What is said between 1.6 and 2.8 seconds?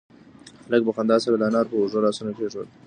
پر اوږو لاسونه کېښودل.